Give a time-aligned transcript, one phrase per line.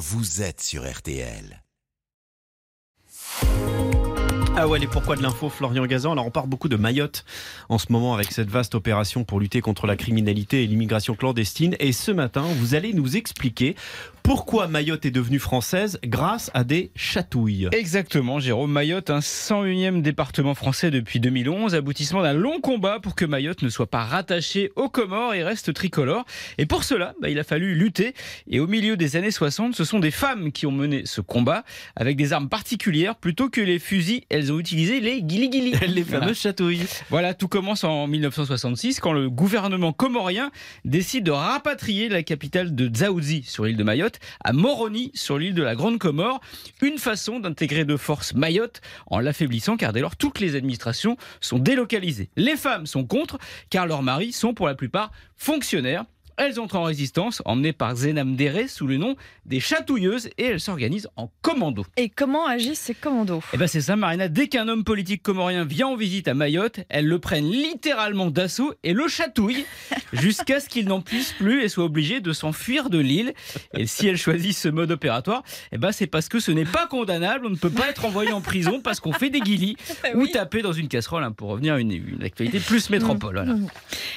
[0.00, 1.62] vous êtes sur RTL.
[4.62, 6.12] Ah ouais, les pourquoi de l'info, Florian Gazan.
[6.12, 7.24] Alors on parle beaucoup de Mayotte
[7.70, 11.76] en ce moment avec cette vaste opération pour lutter contre la criminalité et l'immigration clandestine.
[11.80, 13.74] Et ce matin, vous allez nous expliquer
[14.22, 17.68] pourquoi Mayotte est devenue française grâce à des chatouilles.
[17.72, 18.70] Exactement, Jérôme.
[18.70, 23.68] Mayotte, un 101e département français depuis 2011, aboutissement d'un long combat pour que Mayotte ne
[23.70, 26.26] soit pas rattachée aux Comores et reste tricolore.
[26.58, 28.14] Et pour cela, bah, il a fallu lutter.
[28.48, 31.64] Et au milieu des années 60, ce sont des femmes qui ont mené ce combat
[31.96, 34.22] avec des armes particulières plutôt que les fusils.
[34.50, 35.74] Ont utilisé les guili-guili.
[35.88, 36.86] Les fameuses chatouilles.
[37.10, 40.50] Voilà, tout commence en 1966 quand le gouvernement comorien
[40.84, 45.54] décide de rapatrier la capitale de Dzaoudzi sur l'île de Mayotte à Moroni sur l'île
[45.54, 46.40] de la Grande Comore.
[46.82, 51.58] Une façon d'intégrer de force Mayotte en l'affaiblissant car dès lors toutes les administrations sont
[51.58, 52.30] délocalisées.
[52.36, 53.38] Les femmes sont contre
[53.70, 56.04] car leurs maris sont pour la plupart fonctionnaires.
[56.40, 60.60] Elles entrent en résistance, emmenées par Zenam Dere sous le nom des chatouilleuses, et elles
[60.60, 61.84] s'organisent en commando.
[61.98, 63.42] Et comment agissent ces commandos?
[63.52, 64.26] Eh ben c'est ça, Marina.
[64.28, 68.72] Dès qu'un homme politique comorien vient en visite à Mayotte, elles le prennent littéralement d'assaut
[68.84, 69.66] et le chatouillent
[70.14, 73.34] jusqu'à ce qu'il n'en puisse plus et soit obligé de s'enfuir de l'île.
[73.76, 76.86] Et si elles choisissent ce mode opératoire, eh ben c'est parce que ce n'est pas
[76.86, 77.44] condamnable.
[77.44, 79.76] On ne peut pas être envoyé en prison parce qu'on fait des guilis
[80.14, 83.34] ou taper dans une casserole hein, pour revenir à une, une actualité plus métropole.
[83.34, 83.56] Voilà.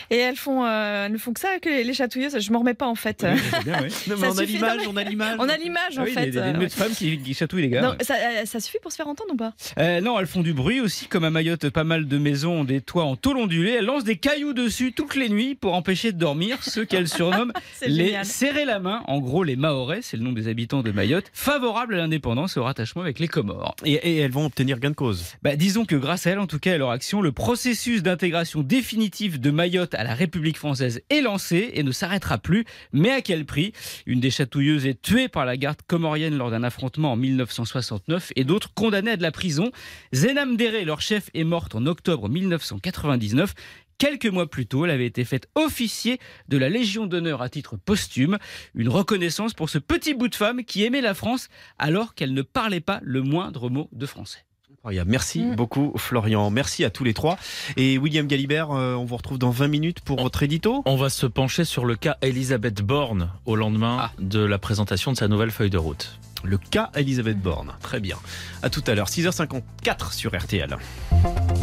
[0.10, 2.40] Et elles font, euh, ne font que ça, que les, les chatouilleuses.
[2.40, 3.26] Je m'en remets pas en fait.
[3.28, 3.90] Oui, c'est bien, oui.
[4.08, 5.36] Non, mais Ça on a l'image, on a l'image.
[5.40, 6.26] On a l'image en Ah oui, fait.
[6.26, 7.82] des, des, euh, des femmes qui, qui chatouillent les gars.
[7.82, 8.04] non, ouais.
[8.04, 9.54] ça, euh, ça suffit pour se faire entendre ou pas?
[9.78, 12.64] Euh, non, elles font du bruit aussi, comme à Mayotte, pas mal de maisons ont
[12.64, 13.72] des toits en tôle ondulée.
[13.72, 17.54] Elles lancent des cailloux dessus toutes les nuits pour empêcher de dormir ceux qu'elles surnomment
[17.74, 18.26] C'est les génial.
[18.26, 19.02] serrer la main.
[19.08, 22.60] En gros, les Mahorais, c'est le nom des habitants de Mayotte, favorables à l'indépendance et
[22.60, 23.76] au rattachement avec les Comores.
[23.86, 25.26] Et, et elles vont obtenir gain de cause.
[25.42, 28.62] Bah, disons que grâce à elles, en tout cas, à leur action, le processus d'intégration
[28.62, 32.66] définitive de Mayotte à la République française est lancé et ne s'arrêtera plus.
[32.92, 33.74] Mais à quel prix?
[34.06, 38.44] Une des chatouilleuses est tuée par la garde comorienne lors d'un affrontement en 1969 et
[38.44, 39.72] d'autres condamnées à de la prison.
[40.14, 43.54] Zenam Dere, leur chef, est morte en octobre 1999.
[43.98, 47.78] Quelques mois plus tôt, elle avait été faite officier de la Légion d'honneur à titre
[47.78, 48.38] posthume,
[48.76, 52.42] une reconnaissance pour ce petit bout de femme qui aimait la France alors qu'elle ne
[52.42, 54.46] parlait pas le moindre mot de français.
[54.86, 55.12] Incroyable.
[55.12, 55.56] Merci Mm.
[55.56, 56.50] beaucoup, Florian.
[56.50, 57.38] Merci à tous les trois.
[57.78, 60.82] Et William Galibert, euh, on vous retrouve dans 20 minutes pour votre édito.
[60.86, 64.12] On va se pencher sur le cas Elisabeth Borne au lendemain Ah.
[64.20, 66.20] de la présentation de sa nouvelle feuille de route.
[66.44, 67.72] Le cas Elisabeth Borne.
[67.82, 68.18] Très bien.
[68.62, 70.76] À tout à l'heure, 6h54 sur RTL.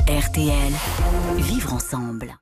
[0.08, 0.72] RTL.
[1.36, 2.34] Vivre ensemble.